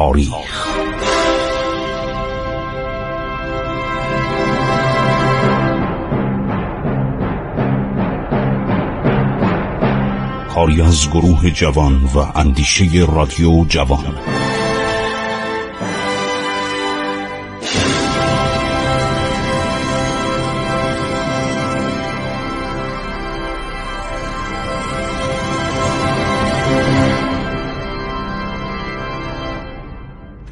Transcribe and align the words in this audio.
تاریخ 0.00 0.32
کاری 10.54 10.82
از 10.82 11.10
گروه 11.10 11.50
جوان 11.50 12.04
و 12.04 12.18
اندیشه 12.34 13.06
رادیو 13.14 13.64
جوان. 13.64 14.14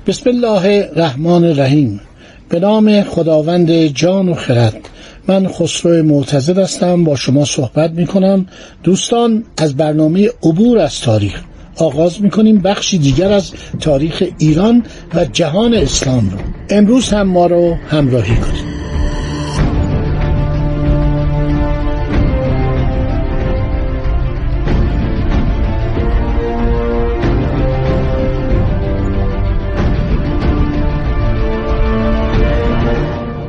بسم 0.08 0.30
الله 0.30 0.88
الرحمن 0.92 1.44
الرحیم. 1.44 2.00
به 2.48 2.60
نام 2.60 3.02
خداوند 3.02 3.86
جان 3.86 4.28
و 4.28 4.34
خرد. 4.34 4.88
من 5.26 5.48
خسرو 5.48 6.02
معتزد 6.02 6.58
هستم. 6.58 7.04
با 7.04 7.16
شما 7.16 7.44
صحبت 7.44 7.90
می 7.90 8.06
کنم 8.06 8.46
دوستان 8.82 9.44
از 9.56 9.76
برنامه 9.76 10.30
عبور 10.42 10.78
از 10.78 11.00
تاریخ 11.00 11.42
آغاز 11.76 12.22
می 12.22 12.30
کنیم 12.30 12.58
بخشی 12.58 12.98
دیگر 12.98 13.33
از 13.33 13.52
تاریخ 13.80 14.22
ایران 14.38 14.84
و 15.14 15.24
جهان 15.24 15.74
اسلام 15.74 16.30
رو. 16.30 16.38
امروز 16.70 17.08
هم 17.08 17.28
ما 17.28 17.46
رو 17.46 17.74
همراهی 17.74 18.36
کنیم 18.36 18.77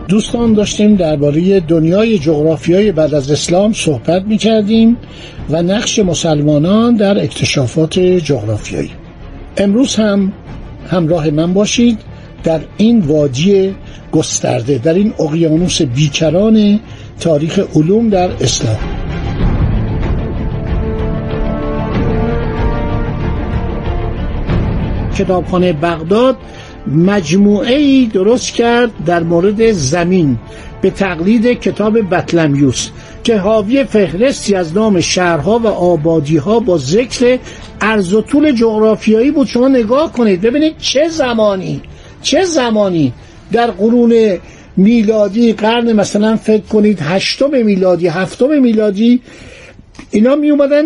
دوستان 0.10 0.54
داشتیم 0.54 0.96
درباره 0.96 1.60
دنیای 1.60 2.20
جغرافیایی 2.20 2.92
بعد 2.92 3.14
از 3.14 3.32
اسلام 3.32 3.74
صحبت 3.74 4.24
می 4.24 4.38
کردیم 4.38 4.98
و 5.50 5.62
نقش 5.62 6.00
مسلمانان 6.00 6.96
در 6.96 7.24
اکتشافات 7.24 8.00
جغرافیایی. 8.00 8.92
امروز 9.58 9.96
هم 9.96 10.32
همراه 10.90 11.30
من 11.30 11.54
باشید 11.54 12.00
در 12.44 12.60
این 12.78 13.00
وادی 13.00 13.76
گسترده 14.12 14.78
در 14.78 14.94
این 14.94 15.14
اقیانوس 15.20 15.82
بیکران 15.82 16.80
تاریخ 17.20 17.60
علوم 17.76 18.10
در 18.10 18.30
اسلام. 18.42 18.78
کتابخانه 25.18 25.74
بغداد 25.74 26.38
مجموعه 26.88 27.76
ای 27.76 28.10
درست 28.14 28.54
کرد 28.54 28.92
در 29.06 29.24
مورد 29.24 29.72
زمین 29.72 30.38
به 30.82 30.90
تقلید 30.90 31.60
کتاب 31.60 32.10
بطلمیوس 32.10 32.90
که 33.24 33.38
حاوی 33.38 33.84
فهرستی 33.84 34.56
از 34.56 34.74
نام 34.74 35.02
شهرها 35.02 35.60
و 35.60 35.68
آبادیها 35.68 36.60
با 36.60 36.78
ذکر 36.78 37.40
عرض 37.82 38.14
و 38.14 38.22
طول 38.22 38.52
جغرافیایی 38.52 39.32
بود. 39.32 39.48
شما 39.48 39.68
نگاه 39.68 40.14
کنید 40.14 40.42
ببینید 40.42 40.78
چه 40.78 41.08
زمانی 41.08 41.82
چه 42.22 42.44
زمانی 42.44 43.14
در 43.52 43.72
قرون 43.72 44.38
میلادی 44.78 45.54
قرن 45.54 45.94
مثلا 45.94 46.36
فکر 46.36 46.64
کنید 46.64 47.00
هشتم 47.02 47.66
میلادی 47.66 48.08
هفتم 48.08 48.62
میلادی 48.62 49.22
اینا 50.12 50.36
می 50.36 50.50
اومدن 50.50 50.84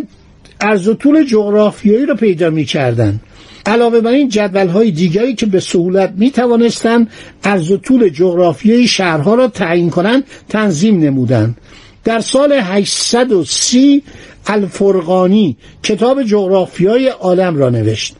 عرض 0.64 0.88
و 0.88 0.94
طول 0.94 1.24
جغرافیایی 1.24 2.06
رو 2.06 2.16
پیدا 2.16 2.50
می 2.50 2.66
کردن 2.66 3.20
علاوه 3.66 4.02
بر 4.02 4.12
این 4.12 4.30
جدول 4.30 4.68
های 4.68 4.92
دیگری 4.92 5.36
که 5.36 5.46
به 5.46 5.60
سهولت 5.60 6.14
می 6.18 6.32
توانستند 6.32 7.10
عرض 7.44 7.72
و 7.72 7.78
طول 7.78 8.10
جغرافیای 8.10 8.88
شهرها 8.88 9.36
را 9.36 9.48
تعیین 9.48 9.90
کنند 9.90 10.24
تنظیم 10.50 11.00
نمودند 11.00 11.58
در 12.04 12.20
سال 12.20 12.52
830 12.54 14.04
الفرقانی 14.48 15.58
کتاب 15.84 16.24
جغرافیای 16.24 17.08
عالم 17.08 17.58
را 17.58 17.70
نوشت. 17.70 18.16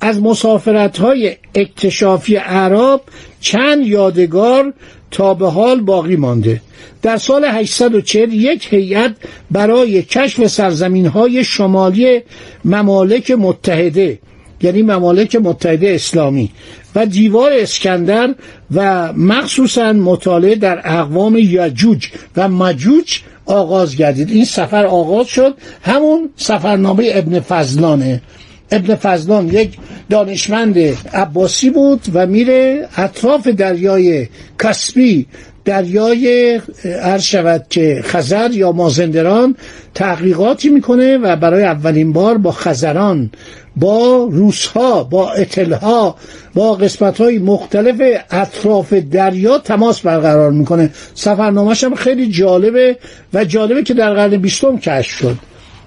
از 0.00 0.22
مسافرت 0.22 0.98
های 0.98 1.36
اکتشافی 1.54 2.36
عرب 2.36 3.00
چند 3.40 3.86
یادگار 3.86 4.72
تا 5.10 5.34
به 5.34 5.50
حال 5.50 5.80
باقی 5.80 6.16
مانده. 6.16 6.60
در 7.02 7.16
سال 7.16 7.44
840 7.44 8.32
یک 8.32 8.68
هیئت 8.74 9.12
برای 9.50 10.02
کشف 10.02 10.46
سرزمین 10.46 11.06
های 11.06 11.44
شمالی 11.44 12.20
ممالک 12.64 13.30
متحده 13.30 14.18
یعنی 14.62 14.82
ممالک 14.82 15.36
متحده 15.36 15.90
اسلامی 15.90 16.50
و 16.94 17.06
دیوار 17.06 17.52
اسکندر 17.52 18.34
و 18.74 19.12
مخصوصا 19.12 19.92
مطالعه 19.92 20.54
در 20.54 20.80
اقوام 20.84 21.36
یجوج 21.38 22.08
و 22.36 22.48
مجوج 22.48 23.18
آغاز 23.46 23.96
گردید. 23.96 24.30
این 24.30 24.44
سفر 24.44 24.86
آغاز 24.86 25.26
شد. 25.26 25.54
همون 25.82 26.30
سفرنامه 26.36 27.10
ابن 27.14 27.40
فضلانه. 27.40 28.22
ابن 28.70 28.94
فضلان 28.94 29.48
یک 29.48 29.76
دانشمند 30.10 30.78
عباسی 31.14 31.70
بود 31.70 32.00
و 32.12 32.26
میره 32.26 32.88
اطراف 32.96 33.46
دریای 33.46 34.28
کسبی 34.58 35.26
دریای 35.64 36.60
عرض 37.02 37.22
شود 37.22 37.66
که 37.70 38.00
خزر 38.04 38.50
یا 38.52 38.72
مازندران 38.72 39.56
تحقیقاتی 39.94 40.68
می‌کنه 40.68 41.18
و 41.18 41.36
برای 41.36 41.64
اولین 41.64 42.12
بار 42.12 42.38
با 42.38 42.52
خزران 42.52 43.30
با 43.76 44.28
روسها 44.30 45.04
با 45.04 45.32
اتلها 45.32 46.16
با 46.54 46.74
قسمت 46.74 47.18
های 47.18 47.38
مختلف 47.38 48.02
اطراف 48.30 48.92
دریا 48.92 49.58
تماس 49.58 50.00
برقرار 50.00 50.52
می‌کنه. 50.52 50.90
سفرنامهش 51.14 51.84
هم 51.84 51.94
خیلی 51.94 52.30
جالبه 52.30 52.96
و 53.34 53.44
جالبه 53.44 53.82
که 53.82 53.94
در 53.94 54.14
قرن 54.14 54.36
بیستم 54.36 54.78
کشف 54.78 55.10
شد. 55.10 55.36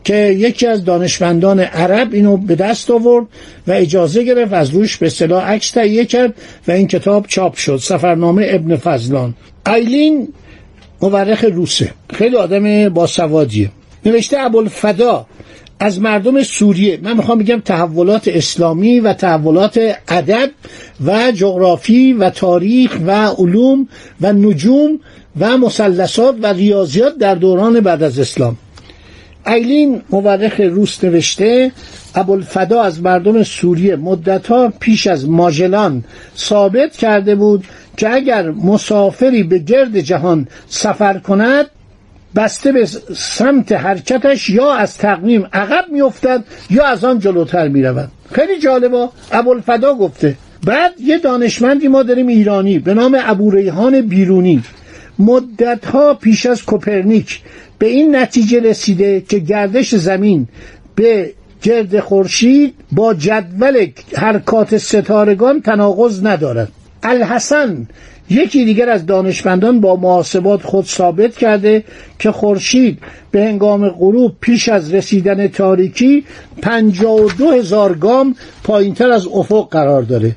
که 0.10 0.16
یکی 0.16 0.68
از 0.68 0.86
دانشمندان 0.86 1.60
عرب 1.60 2.14
اینو 2.14 2.38
به 2.38 2.56
دست 2.56 2.92
آورد 2.92 3.26
و 3.68 3.72
اجازه 3.72 4.24
گرفت 4.24 4.54
از 4.54 4.70
روش 4.70 4.98
به 4.98 5.10
صلاح 5.10 5.52
عکس 5.52 5.72
تهیه 5.72 6.06
کرد 6.06 6.34
و 6.68 6.72
این 6.72 6.88
کتاب 6.88 7.28
چاپ 7.28 7.56
شد. 7.56 7.78
سفرنامه 7.78 8.48
ابن 8.50 8.76
فضلان. 8.76 9.34
ایلین 9.68 10.28
مورخ 11.02 11.44
روسه. 11.44 11.92
خیلی 12.14 12.36
آدم 12.36 12.90
باسوادیه. 12.90 13.70
نوشته 14.06 14.40
ابوالفدا 14.40 15.26
از 15.80 16.00
مردم 16.00 16.44
سوریه. 16.44 17.00
من 17.02 17.18
می‌خوام 17.18 17.38
بگم 17.38 17.60
تحولات 17.60 18.28
اسلامی 18.28 19.00
و 19.00 19.14
تحولات 19.14 19.96
ادب 20.08 20.50
و 21.06 21.32
جغرافی 21.32 22.14
و 22.14 22.30
تاریخ 22.30 22.98
و 23.06 23.12
علوم 23.12 23.88
و 24.22 24.34
نجوم 24.34 25.00
و 25.40 25.58
مثلثات 25.58 26.36
و 26.42 26.48
ریاضیات 26.54 27.18
در 27.18 27.36
دوران 27.36 27.80
بعد 27.80 28.04
از 28.04 28.20
اسلام. 28.20 28.58
ایلین 29.48 30.02
مورخ 30.10 30.60
روس 30.60 31.04
نوشته 31.04 31.72
ابوالفدا 32.16 32.82
از 32.82 33.02
مردم 33.02 33.44
سوریه 33.44 33.96
مدتها 33.96 34.74
پیش 34.80 35.08
از 35.08 35.30
ماجلان 35.30 36.04
ثابت 36.38 36.98
کرده 36.98 37.36
بود 37.36 37.64
که 37.98 38.14
اگر 38.14 38.52
مسافری 38.52 39.44
به 39.44 39.58
گرد 39.58 40.00
جهان 40.00 40.48
سفر 40.68 41.18
کند 41.18 41.66
بسته 42.36 42.72
به 42.72 42.86
سمت 43.16 43.72
حرکتش 43.72 44.50
یا 44.50 44.74
از 44.74 44.98
تقویم 44.98 45.48
عقب 45.54 45.86
میافتد 45.92 46.44
یا 46.70 46.86
از 46.86 47.04
آن 47.04 47.20
جلوتر 47.20 47.68
می‌رود. 47.68 48.12
خیلی 48.32 48.60
جالبا 48.60 49.12
ابوالفدا 49.32 49.94
گفته. 49.94 50.36
بعد 50.66 50.92
یه 51.00 51.18
دانشمندی 51.18 51.88
ما 51.88 52.04
داریم 52.04 52.28
ایرانی 52.28 52.80
به 52.80 52.94
نام 52.94 53.18
ابو 53.26 53.52
ریحان 53.52 54.02
بیرونی. 54.02 54.64
مدتها 55.20 56.14
پیش 56.14 56.46
از 56.46 56.64
کوپرنیک 56.64 57.42
به 57.80 57.88
این 57.88 58.16
نتیجه 58.16 58.60
رسیده 58.60 59.22
که 59.30 59.40
گردش 59.40 59.96
زمین 59.96 60.48
به 60.96 61.34
گرد 61.62 62.00
خورشید 62.00 62.74
با 62.92 63.14
جدول 63.14 63.88
حرکات 64.16 64.78
ستارگان 64.78 65.62
تناقض 65.62 66.26
ندارد. 66.26 66.72
الحسن 67.04 67.88
یکی 68.30 68.66
دیگر 68.66 68.90
از 68.90 69.06
دانشمندان 69.06 69.82
با 69.82 69.96
محاسبات 69.96 70.64
خود 70.64 70.86
ثابت 70.86 71.38
کرده 71.38 71.84
که 72.20 72.32
خورشید 72.32 73.00
به 73.32 73.44
هنگام 73.44 73.90
غروب 73.90 74.36
پیش 74.42 74.70
از 74.70 74.94
رسیدن 74.94 75.48
تاریکی 75.48 76.24
دو 77.38 77.52
هزار 77.52 77.94
گام 77.94 78.36
پایینتر 78.64 79.12
از 79.12 79.28
افق 79.28 79.70
قرار 79.72 80.02
داره. 80.02 80.36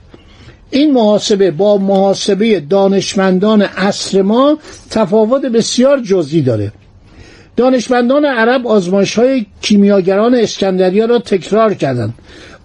این 0.71 0.93
محاسبه 0.93 1.51
با 1.51 1.79
محاسبه 1.79 2.61
دانشمندان 2.61 3.63
عصر 3.63 4.23
ما 4.23 4.59
تفاوت 4.91 5.43
بسیار 5.43 6.01
جزئی 6.01 6.43
داره. 6.43 6.73
دانشمندان 7.57 8.25
عرب 8.25 8.67
آزمایش 8.67 9.19
های 9.19 9.47
کیمیاگران 9.61 10.35
اسکندریا 10.35 11.05
را 11.05 11.19
تکرار 11.19 11.75
کردند. 11.75 12.15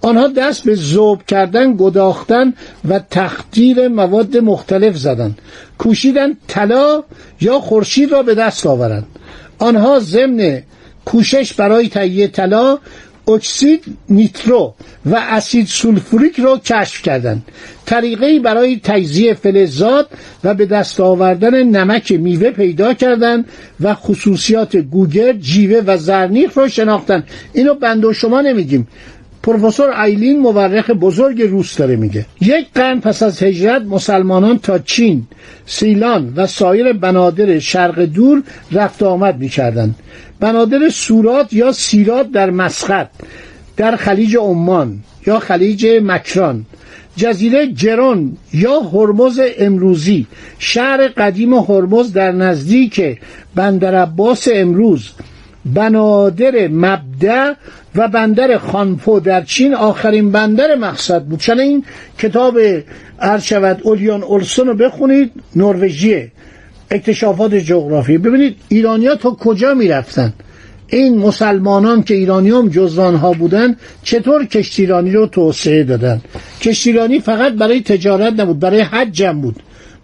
آنها 0.01 0.27
دست 0.27 0.63
به 0.63 0.75
زوب 0.75 1.23
کردن 1.25 1.77
گداختن 1.77 2.53
و 2.89 2.99
تخدیر 3.11 3.87
مواد 3.87 4.37
مختلف 4.37 4.97
زدند. 4.97 5.39
کوشیدن 5.77 6.37
طلا 6.47 7.03
یا 7.41 7.59
خورشید 7.59 8.11
را 8.11 8.23
به 8.23 8.35
دست 8.35 8.67
آورند. 8.67 9.05
آنها 9.59 9.99
ضمن 9.99 10.61
کوشش 11.05 11.53
برای 11.53 11.89
تهیه 11.89 12.27
طلا 12.27 12.77
اکسید 13.27 13.83
نیترو 14.09 14.73
و 15.05 15.15
اسید 15.15 15.67
سولفوریک 15.67 16.39
را 16.39 16.57
کشف 16.57 17.01
کردند. 17.01 17.43
طریقه 17.87 18.39
برای 18.39 18.79
تجزیه 18.83 19.33
فلزات 19.33 20.07
و 20.43 20.53
به 20.53 20.65
دست 20.65 20.99
آوردن 20.99 21.63
نمک 21.63 22.11
میوه 22.11 22.51
پیدا 22.51 22.93
کردند 22.93 23.45
و 23.81 23.93
خصوصیات 23.93 24.75
گوگرد 24.77 25.37
جیوه 25.39 25.81
و 25.85 25.97
زرنیخ 25.97 26.57
را 26.57 26.67
شناختند. 26.67 27.23
اینو 27.53 27.73
بنده 27.73 28.05
و 28.05 28.13
شما 28.13 28.41
نمیگیم. 28.41 28.87
پروفسور 29.43 30.01
ایلین 30.01 30.39
مورخ 30.39 30.89
بزرگ 30.89 31.41
روس 31.41 31.77
داره 31.77 31.95
میگه. 31.95 32.25
یک 32.41 32.67
قرن 32.75 32.99
پس 32.99 33.23
از 33.23 33.43
هجرت 33.43 33.81
مسلمانان 33.81 34.59
تا 34.59 34.79
چین 34.79 35.23
سیلان 35.65 36.33
و 36.35 36.47
سایر 36.47 36.93
بنادر 36.93 37.59
شرق 37.59 37.99
دور 37.99 38.43
رفت 38.71 39.03
آمد 39.03 39.39
می‌کردند. 39.39 39.95
بنادر 40.39 40.89
سورات 40.89 41.53
یا 41.53 41.71
سیرات 41.71 42.31
در 42.31 42.49
مسقط 42.49 43.09
در 43.77 43.95
خلیج 43.95 44.37
عمان 44.37 44.99
یا 45.27 45.39
خلیج 45.39 45.87
مکران. 46.03 46.65
جزیره 47.15 47.73
جرون 47.73 48.37
یا 48.53 48.79
هرمز 48.79 49.39
امروزی. 49.57 50.27
شهر 50.59 51.07
قدیم 51.07 51.53
هرمز 51.53 52.13
در 52.13 52.31
نزدیک 52.31 53.19
بندر 53.55 53.95
عباس 53.95 54.47
امروز. 54.53 55.09
بنادر 55.65 56.67
مبدع 56.67 57.53
و 57.95 58.07
بندر 58.07 58.57
خانپو 58.57 59.19
در 59.19 59.43
چین 59.43 59.73
آخرین 59.73 60.31
بندر 60.31 60.75
مقصد 60.75 61.23
بود. 61.23 61.39
چون 61.39 61.59
این 61.59 61.83
کتاب 62.19 62.57
ارشود 63.19 63.81
اولیان 63.83 64.23
اولسون 64.23 64.67
رو 64.67 64.73
بخونید 64.73 65.31
نروژیه 65.55 66.31
اکتشافات 66.91 67.53
جغرافی. 67.53 68.17
ببینید 68.17 68.55
ایرانیا 68.69 69.15
تا 69.15 69.29
کجا 69.31 69.73
می‌رفتن؟ 69.73 70.33
این 70.87 71.17
مسلمانان 71.17 72.03
که 72.03 72.13
ایرانی 72.13 72.49
هم 72.49 72.69
جزوان 72.69 73.15
ها 73.15 73.33
بودن 73.33 73.75
چطور 74.03 74.45
کشتیرانی 74.45 75.11
رو 75.11 75.27
توسعه 75.27 75.83
دادن؟ 75.83 76.21
کشتیرانی 76.61 77.19
فقط 77.19 77.53
برای 77.53 77.81
تجارت 77.81 78.39
نبود 78.39 78.59
برای 78.59 78.81
حجم 78.81 79.41
بود. 79.41 79.55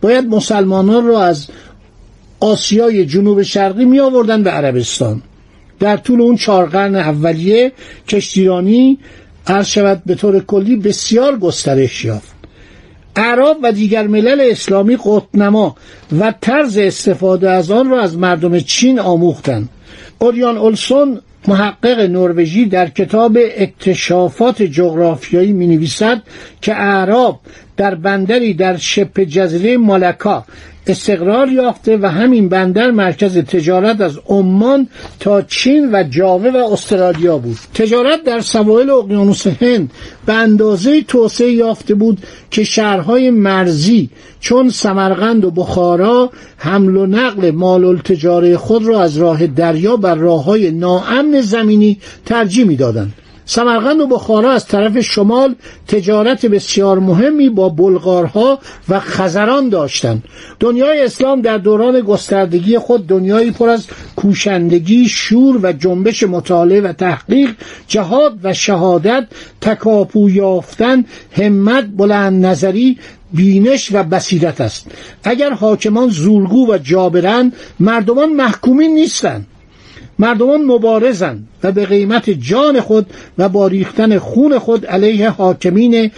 باید 0.01 0.25
مسلمانان 0.25 1.07
رو 1.07 1.15
از 1.15 1.47
آسیای 2.39 3.05
جنوب 3.05 3.41
شرقی 3.41 3.85
می 3.85 3.99
آوردن 3.99 4.43
به 4.43 4.49
عربستان. 4.49 5.21
در 5.79 5.97
طول 5.97 6.21
اون 6.21 6.35
چهار 6.35 6.65
قرن 6.65 6.95
اولیه 6.95 7.71
کشتیرانی 8.07 8.99
عرض 9.47 9.67
شود 9.67 10.01
به 10.05 10.15
طور 10.15 10.39
کلی 10.39 10.75
بسیار 10.75 11.37
گسترش 11.37 12.05
یافت. 12.05 12.33
عرب 13.15 13.57
و 13.63 13.71
دیگر 13.71 14.07
ملل 14.07 14.47
اسلامی 14.51 14.97
قطنما 15.05 15.75
و 16.19 16.33
طرز 16.41 16.77
استفاده 16.77 17.49
از 17.49 17.71
آن 17.71 17.89
را 17.89 18.01
از 18.01 18.17
مردم 18.17 18.59
چین 18.59 18.99
آموختند. 18.99 19.69
اوریان 20.19 20.57
اولسون 20.57 21.21
محقق 21.47 21.99
نروژی 21.99 22.65
در 22.65 22.89
کتاب 22.89 23.37
اکتشافات 23.57 24.61
جغرافیایی 24.61 25.53
می 25.53 25.67
نویسد 25.67 26.21
که 26.61 26.75
اعراب 26.75 27.39
در 27.77 27.95
بندری 27.95 28.53
در 28.53 28.77
شبه 28.77 29.25
جزیره 29.25 29.77
مالکا 29.77 30.45
استقرار 30.87 31.49
یافته 31.49 31.97
و 31.97 32.05
همین 32.05 32.49
بندر 32.49 32.91
مرکز 32.91 33.37
تجارت 33.37 34.01
از 34.01 34.19
عمان 34.27 34.87
تا 35.19 35.41
چین 35.41 35.89
و 35.95 36.03
جاوه 36.03 36.49
و 36.49 36.57
استرالیا 36.73 37.37
بود. 37.37 37.57
تجارت 37.73 38.23
در 38.23 38.41
سواحل 38.41 38.89
اقیانوس 38.89 39.47
هند 39.47 39.91
به 40.25 40.33
اندازه 40.33 41.01
توسعه 41.01 41.51
یافته 41.51 41.95
بود 41.95 42.17
که 42.51 42.63
شهرهای 42.63 43.29
مرزی 43.29 44.09
چون 44.39 44.69
سمرقند 44.69 45.45
و 45.45 45.51
بخارا 45.51 46.29
حمل 46.57 46.97
و 46.97 47.05
نقل 47.05 47.51
مال 47.51 47.85
التجاره 47.85 48.57
خود 48.57 48.85
را 48.85 49.01
از 49.01 49.17
راه 49.17 49.47
دریا 49.47 49.95
بر 49.95 50.15
راه 50.15 50.43
های 50.43 50.71
ناامن 50.71 51.41
زمینی 51.41 51.97
ترجیح 52.25 52.65
می‌دادند. 52.65 53.13
سمرقند 53.45 53.99
و 53.99 54.07
بخارا 54.07 54.51
از 54.51 54.67
طرف 54.67 54.99
شمال 54.99 55.55
تجارت 55.87 56.45
بسیار 56.45 56.99
مهمی 56.99 57.49
با 57.49 57.69
بلغارها 57.69 58.59
و 58.89 58.99
خزران 58.99 59.69
داشتند. 59.69 60.23
دنیای 60.59 61.03
اسلام 61.03 61.41
در 61.41 61.57
دوران 61.57 62.01
گستردگی 62.01 62.77
خود 62.77 63.07
دنیایی 63.07 63.51
پر 63.51 63.69
از 63.69 63.87
کوشندگی 64.15 65.09
شور 65.09 65.59
و 65.63 65.71
جنبش 65.71 66.23
مطالعه 66.23 66.81
و 66.81 66.93
تحقیق 66.93 67.55
جهاد 67.87 68.39
و 68.43 68.53
شهادت 68.53 69.27
تکاپو 69.61 70.29
یافتن 70.29 71.05
همت 71.31 71.85
بلند 71.97 72.45
نظری 72.45 72.97
بینش 73.33 73.89
و 73.91 74.03
بصیرت 74.03 74.61
است. 74.61 74.87
اگر 75.23 75.49
حاکمان 75.49 76.09
زورگو 76.09 76.73
و 76.73 76.77
جابرند 76.77 77.53
مردمان 77.79 78.29
محکومین 78.29 78.93
نیستند. 78.93 79.47
مردمان 80.19 80.61
مبارزند 80.65 81.47
و 81.63 81.71
به 81.71 81.85
قیمت 81.85 82.29
جان 82.29 82.81
خود 82.81 83.05
و 83.37 83.49
با 83.49 83.67
ریختن 83.67 84.17
خون 84.17 84.59
خود 84.59 84.85
علیه 84.85 85.29
حاکمین 85.29 86.11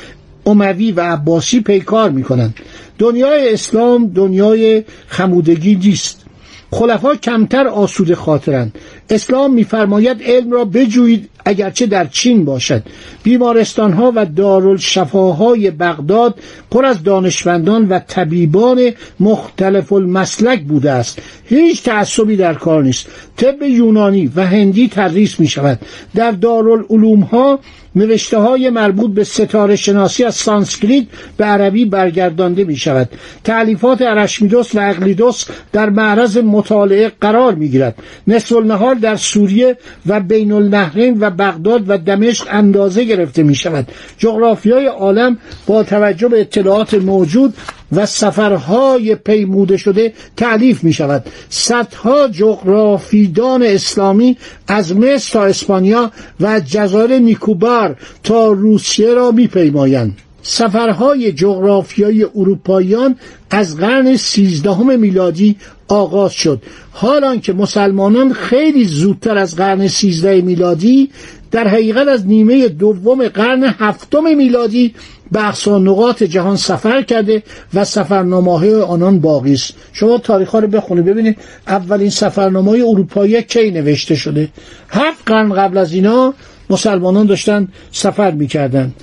اموی 0.45 0.91
و 0.91 1.01
عباسی 1.01 1.61
پیکار 1.61 2.09
می 2.09 2.23
کنند 2.23 2.55
دنیای 2.99 3.53
اسلام 3.53 4.07
دنیای 4.07 4.83
خمودگی 5.07 5.75
نیست. 5.75 6.24
خلفا 6.71 7.15
کمتر 7.15 7.67
آسوده 7.67 8.13
خاطرند. 8.13 8.77
اسلام 9.09 9.53
میفرماید 9.53 10.23
علم 10.23 10.51
را 10.51 10.65
بجویید 10.65 11.29
اگرچه 11.45 11.85
در 11.85 12.05
چین 12.05 12.45
باشد. 12.45 12.83
بیمارستان 13.23 13.93
ها 13.93 14.13
و 14.15 14.25
دارالشفاهای 14.25 15.71
بغداد 15.71 16.39
پر 16.71 16.85
از 16.85 17.03
دانشمندان 17.03 17.87
و 17.87 17.99
طبیبان 17.99 18.91
مختلف 19.19 19.93
المسلک 19.93 20.61
بوده 20.61 20.91
است. 20.91 21.19
هیچ 21.45 21.83
تعصبی 21.83 22.35
در 22.35 22.53
کار 22.53 22.83
نیست. 22.83 23.07
طب 23.37 23.61
یونانی 23.61 24.31
و 24.35 24.45
هندی 24.45 24.89
تدریس 24.89 25.39
می 25.39 25.47
شود 25.47 25.79
در 26.15 26.31
دارالعلوم 26.31 27.19
ها 27.19 27.59
نوشته 27.95 28.37
های 28.37 28.69
مربوط 28.69 29.11
به 29.11 29.23
ستاره 29.23 29.75
شناسی 29.75 30.23
از 30.23 30.35
سانسکریت 30.35 31.05
به 31.37 31.45
عربی 31.45 31.85
برگردانده 31.85 32.63
می 32.63 32.75
شود 32.75 33.09
تعلیفات 33.43 34.01
ارشمیدس 34.01 34.75
و 34.75 34.79
اقلیدس 34.79 35.45
در 35.71 35.89
معرض 35.89 36.37
مطالعه 36.37 37.11
قرار 37.21 37.55
می 37.55 37.69
گیرد 37.69 37.95
نصف 38.27 38.55
النهار 38.55 38.95
در 38.95 39.15
سوریه 39.15 39.77
و 40.05 40.19
بین 40.19 40.51
النهرین 40.51 41.17
و 41.19 41.29
بغداد 41.29 41.83
و 41.87 41.97
دمشق 41.97 42.47
اندازه 42.51 43.03
گرفته 43.03 43.43
می 43.43 43.55
شود 43.55 43.87
جغرافیای 44.17 44.85
عالم 44.85 45.37
با 45.67 45.83
توجه 45.83 46.27
به 46.27 46.41
اطلاعات 46.41 46.93
موجود 46.93 47.53
و 47.91 48.05
سفرهای 48.05 49.15
پیموده 49.15 49.77
شده 49.77 50.13
تعلیف 50.37 50.83
می 50.83 50.93
شود 50.93 51.25
صدها 51.49 52.27
جغرافیدان 52.27 53.63
اسلامی 53.63 54.37
از 54.67 54.95
مصر 54.95 55.33
تا 55.33 55.45
اسپانیا 55.45 56.11
و 56.39 56.59
جزایر 56.59 57.19
نیکوبار 57.19 57.95
تا 58.23 58.51
روسیه 58.51 59.13
را 59.13 59.31
می 59.31 59.47
پیمایند 59.47 60.17
سفرهای 60.47 61.31
جغرافیایی 61.31 62.23
اروپاییان 62.23 63.15
از 63.51 63.77
قرن 63.77 64.15
سیزدهم 64.15 64.99
میلادی 64.99 65.55
آغاز 65.87 66.31
شد. 66.31 66.61
حالان 66.91 67.41
که 67.41 67.53
مسلمانان 67.53 68.33
خیلی 68.33 68.85
زودتر 68.85 69.37
از 69.37 69.55
قرن 69.55 69.87
سیزده 69.87 70.41
میلادی 70.41 71.09
در 71.51 71.67
حقیقت 71.67 72.07
از 72.07 72.27
نیمه 72.27 72.67
دوم 72.67 73.27
قرن 73.27 73.63
هفتم 73.63 74.35
میلادی 74.37 74.93
به 75.31 75.41
نقاط 75.67 76.23
جهان 76.23 76.55
سفر 76.55 77.01
کرده 77.01 77.43
و 77.73 77.85
سفرنامه 77.85 78.81
آنان 78.81 79.19
باقی 79.19 79.53
است. 79.53 79.73
شما 79.93 80.17
تاریخ 80.17 80.49
ها 80.49 80.59
رو 80.59 80.67
بخونید 80.67 81.05
ببینید 81.05 81.37
اولین 81.67 82.09
سفرنامه 82.09 82.71
اروپایی 82.71 83.41
کی 83.41 83.71
نوشته 83.71 84.15
شده. 84.15 84.49
هفت 84.89 85.23
قرن 85.25 85.53
قبل 85.53 85.77
از 85.77 85.93
اینا 85.93 86.33
مسلمانان 86.69 87.25
داشتن 87.25 87.67
سفر 87.91 88.31
می‌کردند. 88.31 88.93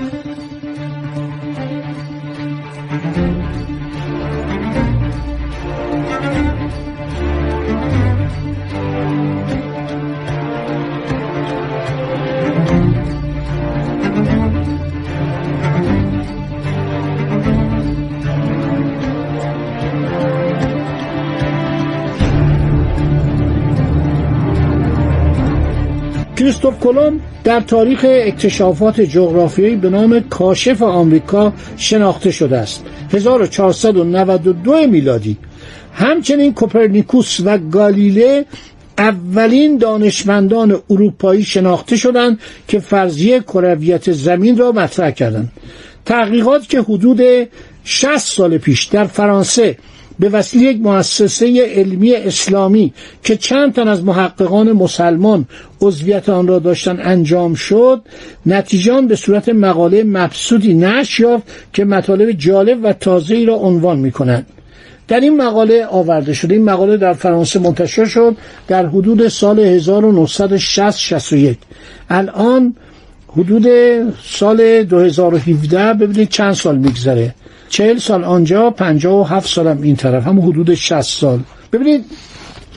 کریستوف 26.62 26.80
کلم 26.80 27.20
در 27.44 27.60
تاریخ 27.60 28.06
اکتشافات 28.08 29.00
جغرافیایی 29.00 29.76
به 29.76 29.90
نام 29.90 30.20
کاشف 30.20 30.82
آمریکا 30.82 31.52
شناخته 31.76 32.30
شده 32.30 32.58
است. 32.58 32.84
1492 33.12 34.86
میلادی. 34.86 35.36
همچنین 35.94 36.54
کوپرنیکوس 36.54 37.40
و 37.44 37.58
گالیله 37.58 38.44
اولین 38.98 39.78
دانشمندان 39.78 40.78
اروپایی 40.90 41.44
شناخته 41.44 41.96
شدند 41.96 42.40
که 42.68 42.78
فرضیه 42.78 43.40
کرویت 43.40 44.12
زمین 44.12 44.58
را 44.58 44.72
مطرح 44.72 45.10
کردند. 45.10 45.52
تحقیقات 46.04 46.68
که 46.68 46.80
حدود 46.80 47.20
60 47.84 48.18
سال 48.18 48.58
پیش 48.58 48.84
در 48.84 49.04
فرانسه 49.04 49.76
به 50.22 50.28
وسیله 50.28 50.64
یک 50.64 50.80
مؤسسه 50.80 51.64
علمی 51.66 52.14
اسلامی 52.14 52.92
که 53.24 53.36
چند 53.36 53.72
تن 53.74 53.88
از 53.88 54.04
محققان 54.04 54.72
مسلمان 54.72 55.46
عضویت 55.80 56.28
آن 56.28 56.46
را 56.46 56.58
داشتن 56.58 57.00
انجام 57.00 57.54
شد 57.54 58.02
نتیجه 58.46 59.00
به 59.00 59.16
صورت 59.16 59.48
مقاله 59.48 60.04
مبسوطی 60.04 60.74
نشر 60.74 61.22
یافت 61.22 61.44
که 61.72 61.84
مطالب 61.84 62.32
جالب 62.32 62.78
و 62.82 62.92
تازه 62.92 63.44
را 63.44 63.54
عنوان 63.54 63.98
می 63.98 64.12
کنند 64.12 64.46
در 65.08 65.20
این 65.20 65.36
مقاله 65.36 65.86
آورده 65.86 66.32
شده 66.32 66.54
این 66.54 66.64
مقاله 66.64 66.96
در 66.96 67.12
فرانسه 67.12 67.58
منتشر 67.58 68.04
شد 68.04 68.36
در 68.68 68.86
حدود 68.86 69.28
سال 69.28 69.60
1960 69.60 70.90
61 70.98 71.58
الان 72.10 72.74
حدود 73.28 73.66
سال 74.24 74.82
2017 74.82 75.94
ببینید 75.94 76.28
چند 76.28 76.52
سال 76.52 76.78
میگذره. 76.78 77.34
چهل 77.72 77.98
سال 77.98 78.24
آنجا 78.24 78.70
پنجاه 78.70 79.20
و 79.20 79.22
هفت 79.22 79.48
سالم 79.48 79.82
این 79.82 79.96
طرف 79.96 80.26
هم 80.26 80.40
حدود 80.40 80.74
60 80.74 81.00
سال. 81.00 81.40
ببینید 81.72 82.04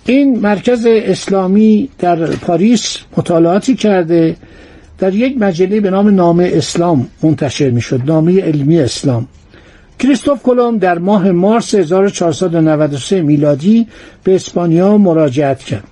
این 0.06 0.40
مرکز 0.40 0.88
اسلامی 0.90 1.90
در 2.00 2.26
پاریس 2.26 2.98
مطالعاتی 3.18 3.76
کرده 3.76 4.36
در 5.00 5.14
یک 5.14 5.38
مجله 5.38 5.80
به 5.80 5.90
نام 5.90 6.10
نامه 6.10 6.52
اسلام 6.54 7.08
منتشر 7.24 7.70
می‌شد 7.70 8.02
نامه 8.06 8.42
علمی 8.42 8.80
اسلام. 8.80 9.28
کریستوف 10.00 10.44
کلم 10.44 10.78
در 10.78 10.98
ماه 10.98 11.32
مارس 11.32 11.76
1493 11.76 13.22
میلادی 13.22 13.88
به 14.24 14.36
اسپانیا 14.36 14.98
مراجعت 14.98 15.60
کرد. 15.60 15.84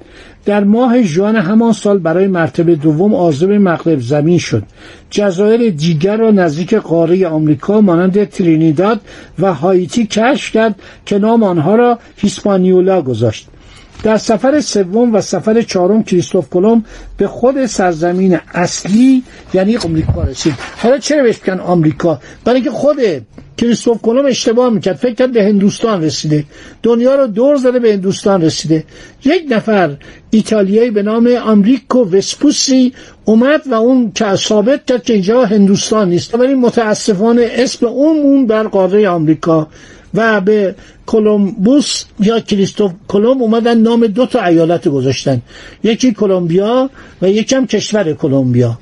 در 0.45 0.63
ماه 0.63 1.01
ژوئن 1.01 1.35
همان 1.35 1.73
سال 1.73 1.99
برای 1.99 2.27
مرتبه 2.27 2.75
دوم 2.75 3.15
عازم 3.15 3.57
مغرب 3.57 3.99
زمین 3.99 4.37
شد. 4.37 4.63
جزایر 5.09 5.69
دیگر 5.69 6.17
را 6.17 6.31
نزدیک 6.31 6.73
قاره 6.73 7.27
آمریکا 7.27 7.81
مانند 7.81 8.29
ترینیداد 8.29 9.01
و 9.39 9.53
هایتی 9.53 10.07
کشف 10.07 10.51
کرد 10.51 10.75
که 11.05 11.17
نام 11.19 11.43
آنها 11.43 11.75
را 11.75 11.99
هیسپانیولا 12.17 13.01
گذاشت. 13.01 13.47
در 14.03 14.17
سفر 14.17 14.61
سوم 14.61 15.15
و 15.15 15.21
سفر 15.21 15.61
چهارم 15.61 16.03
کریستوف 16.03 16.49
کلم 16.49 16.85
به 17.17 17.27
خود 17.27 17.65
سرزمین 17.65 18.39
اصلی 18.53 19.23
یعنی 19.53 19.77
آمریکا 19.77 20.23
رسید. 20.23 20.53
حالا 20.77 20.97
چرا 20.97 21.23
بهش 21.23 21.39
میگن 21.47 21.59
آمریکا؟ 21.59 22.19
برای 22.45 22.55
اینکه 22.55 22.71
خود 22.71 22.97
کریستوف 23.57 24.01
کلم 24.01 24.25
اشتباه 24.25 24.69
می‌کرد. 24.69 24.95
فکر 24.95 25.13
کرد 25.13 25.31
به 25.31 25.43
هندوستان 25.43 26.03
رسیده. 26.03 26.45
دنیا 26.83 27.15
رو 27.15 27.27
دور 27.27 27.55
زده 27.55 27.79
به 27.79 27.93
هندوستان 27.93 28.41
رسیده. 28.41 28.83
یک 29.25 29.45
نفر 29.49 29.97
ایتالیایی 30.29 30.91
به 30.91 31.03
نام 31.03 31.27
آمریکو 31.27 32.03
وسپوسی 32.03 32.93
اومد 33.25 33.61
و 33.67 33.73
اون 33.73 34.11
که 34.11 34.35
ثابت 34.35 34.85
کرد 34.85 35.03
که 35.03 35.13
اینجا 35.13 35.45
هندوستان 35.45 36.09
نیست. 36.09 36.35
ولی 36.35 36.53
متاسفانه 36.53 37.49
اسم 37.51 37.85
اون 37.85 38.21
مون 38.21 38.47
بر 38.47 38.63
قاره 38.63 39.09
آمریکا. 39.09 39.67
و 40.13 40.41
به 40.41 40.75
کلمبوس 41.05 42.03
یا 42.19 42.39
کریستوف 42.39 42.91
کلمب 43.07 43.41
اومدن 43.41 43.77
نام 43.77 44.07
دو 44.07 44.25
تا 44.25 44.43
ایالت 44.43 44.87
گذاشتن. 44.87 45.41
یکی 45.83 46.13
کلمبیا 46.13 46.89
و 47.21 47.29
یکم 47.29 47.65
کشور 47.65 48.13
کلمبیا 48.13 48.79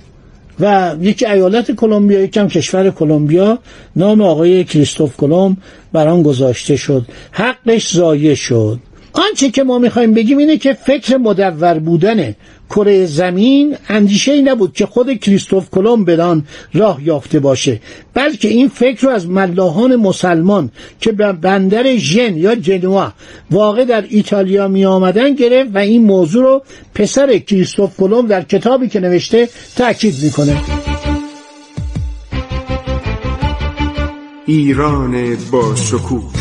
و 0.60 0.96
یکی 1.02 1.26
ایالت 1.26 1.72
کلمبیا 1.72 2.22
یکم 2.22 2.48
کشور 2.48 2.90
کلمبیا 2.90 3.60
نام 3.96 4.22
آقای 4.22 4.64
کریستوف 4.64 5.18
کلمب 5.18 5.58
بر 5.94 6.08
آن 6.08 6.24
گذاشته 6.24 6.76
شد. 6.76 7.06
حقش 7.32 7.94
ضایع 7.94 8.34
شد. 8.34 8.80
آنچه 9.14 9.50
که 9.50 9.64
ما 9.64 9.80
می‌خوایم 9.80 10.14
بگیم 10.14 10.38
اینه 10.38 10.58
که 10.58 10.74
فکر 10.74 11.18
مدور 11.18 11.80
بودن 11.80 12.36
کره 12.76 13.06
زمین 13.06 13.78
اندیشه 13.90 14.32
ای 14.32 14.42
نبود 14.42 14.74
که 14.74 14.86
خود 14.86 15.14
کریستوف 15.14 15.70
کلم 15.70 16.06
بدان 16.06 16.44
راه 16.74 17.04
یافته 17.04 17.40
باشه 17.40 17.82
بلکه 18.14 18.48
این 18.48 18.68
فکر 18.68 19.02
رو 19.02 19.10
از 19.10 19.28
ملاحان 19.28 19.96
مسلمان 19.96 20.72
که 21.00 21.12
به 21.12 21.34
بندر 21.34 21.96
ژن 21.96 22.38
یا 22.38 22.56
جنوا 22.56 23.14
واقع 23.52 23.86
در 23.86 24.06
ایتالیا 24.10 24.68
می 24.68 24.86
آمدن 24.86 25.36
گرفت 25.36 25.70
و 25.74 25.78
این 25.78 26.04
موضوع 26.06 26.44
رو 26.44 26.64
پسر 26.96 27.38
کریستوف 27.38 27.98
کلم 27.98 28.28
در 28.28 28.42
کتابی 28.42 28.88
که 28.88 29.00
نوشته 29.00 29.50
تاکید 29.76 30.16
می‌کنه. 30.24 30.62
ایران 34.46 35.38
با 35.52 35.76
شکوه. 35.76 36.41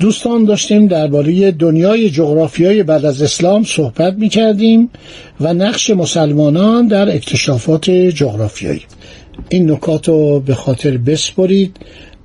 دوستان 0.00 0.44
داشتیم 0.44 0.86
درباره 0.86 1.50
دنیای 1.50 2.10
جغرافیای 2.10 2.82
بعد 2.82 3.04
از 3.04 3.22
اسلام 3.22 3.64
صحبت 3.64 4.14
می 4.14 4.28
کردیم 4.28 4.90
و 5.40 5.54
نقش 5.54 5.90
مسلمانان 5.90 6.86
در 6.86 7.08
اکتشافات 7.14 7.90
جغرافیایی. 7.90 8.82
این 9.48 9.70
نکات 9.70 10.08
رو 10.08 10.40
به 10.40 10.54
خاطر 10.54 10.96
بسپرید. 10.96 11.76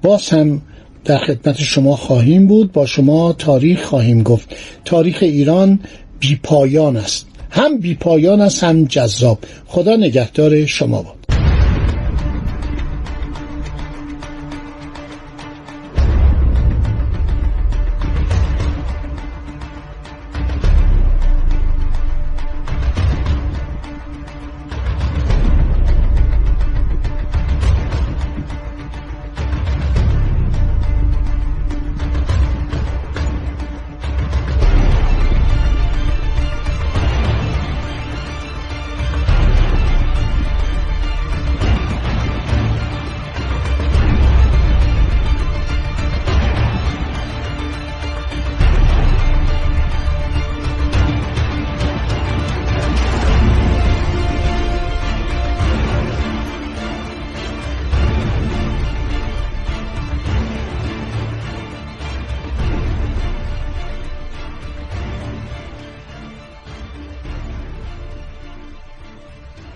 باز 0.02 0.30
هم 0.30 0.62
در 1.06 1.18
خدمت 1.18 1.62
شما 1.62 1.96
خواهیم 1.96 2.48
بود. 2.48 2.72
با 2.72 2.86
شما 2.86 3.34
تاریخ 3.34 3.84
خواهیم 3.84 4.24
گفت. 4.24 4.56
تاریخ 4.86 5.18
ایران 5.22 5.80
بی 6.20 6.40
پایان 6.44 6.98
است. 6.98 7.28
هم 7.50 7.80
بی 7.80 7.96
پایان 7.96 8.42
است 8.42 8.64
هم 8.64 8.86
جذاب. 8.86 9.40
خدا 9.66 9.96
نگهدار 9.96 10.66
شما 10.66 11.02
با 11.02 11.15